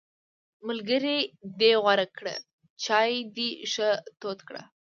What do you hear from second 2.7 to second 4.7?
چای دې ښه تود کړه!